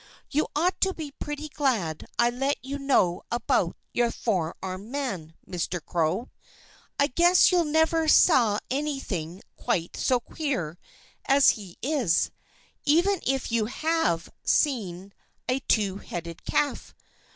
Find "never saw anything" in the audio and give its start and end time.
7.63-9.43